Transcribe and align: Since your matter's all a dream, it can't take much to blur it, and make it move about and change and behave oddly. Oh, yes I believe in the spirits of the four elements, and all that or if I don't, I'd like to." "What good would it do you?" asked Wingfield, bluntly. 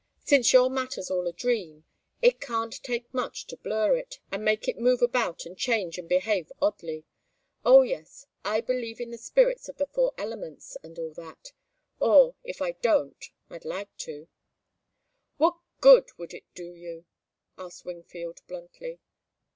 Since 0.23 0.51
your 0.51 0.71
matter's 0.71 1.11
all 1.11 1.27
a 1.27 1.31
dream, 1.31 1.85
it 2.23 2.41
can't 2.41 2.73
take 2.81 3.13
much 3.13 3.45
to 3.45 3.57
blur 3.57 3.97
it, 3.97 4.17
and 4.31 4.43
make 4.43 4.67
it 4.67 4.79
move 4.79 5.03
about 5.03 5.45
and 5.45 5.55
change 5.55 5.99
and 5.99 6.09
behave 6.09 6.51
oddly. 6.59 7.05
Oh, 7.63 7.83
yes 7.83 8.25
I 8.43 8.61
believe 8.61 8.99
in 8.99 9.11
the 9.11 9.19
spirits 9.19 9.69
of 9.69 9.77
the 9.77 9.85
four 9.85 10.15
elements, 10.17 10.75
and 10.81 10.97
all 10.97 11.13
that 11.13 11.49
or 11.99 12.33
if 12.43 12.63
I 12.63 12.71
don't, 12.71 13.27
I'd 13.51 13.63
like 13.63 13.95
to." 13.97 14.27
"What 15.37 15.59
good 15.81 16.09
would 16.17 16.33
it 16.33 16.45
do 16.55 16.73
you?" 16.73 17.05
asked 17.59 17.85
Wingfield, 17.85 18.41
bluntly. 18.47 18.97